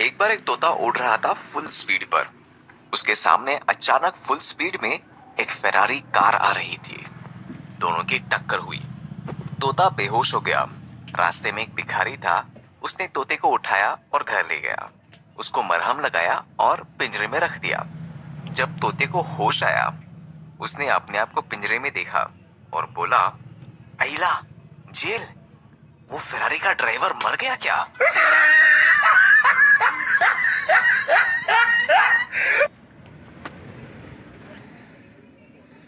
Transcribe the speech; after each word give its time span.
एक 0.00 0.18
बार 0.18 0.30
एक 0.30 0.44
तोता 0.44 0.68
उड़ 0.68 0.96
रहा 0.96 1.16
था 1.16 1.32
फुल 1.32 1.66
स्पीड 1.66 2.04
पर। 2.04 2.30
उसके 2.92 3.14
सामने 3.14 3.60
अचानक 3.68 4.14
फुल 4.14 4.38
स्पीड 4.38 4.78
में 4.82 5.00
एक 5.40 5.50
फेरारी 5.50 6.00
कार 6.00 6.34
आ 6.34 6.52
रही 6.52 6.78
थी। 6.78 7.06
दोनों 7.78 8.04
की 8.04 8.18
टक्कर 8.18 8.58
हुई। 8.58 8.82
तोता 9.60 9.88
बेहोश 9.88 10.34
हो 10.34 10.40
गया। 10.40 10.68
रास्ते 11.16 11.52
में 11.52 11.62
एक 11.62 11.74
भिखारी 11.74 12.16
था। 12.16 12.46
उसने 12.82 13.06
तोते 13.06 13.36
को 13.36 13.48
उठाया 13.48 13.98
और 14.14 14.22
घर 14.22 14.46
ले 14.46 14.60
गया। 14.60 14.90
उसको 15.38 15.62
मरहम 15.62 16.00
लगाया 16.00 16.44
और 16.58 16.84
पिंजरे 16.98 17.28
में 17.28 17.38
रख 17.38 17.58
दिया। 17.58 17.86
जब 18.44 18.78
तोते 18.78 19.06
को 19.06 19.20
होश 19.20 19.64
आया, 19.64 19.94
उसने 20.60 20.88
अपने 20.88 21.18
आप 21.18 21.32
को 21.32 21.40
पिंजरे 21.40 21.78
में 21.78 21.92
देखा 21.92 22.30
और 22.72 22.90
बोला 22.90 23.22
अला 24.00 24.42
जेल? 24.92 25.28
वो 26.10 26.18
फेरारी 26.18 26.58
का 26.58 26.72
ड्राइवर 26.72 27.12
मर 27.12 27.36
गया 27.36 27.56
क्या? 27.56 27.88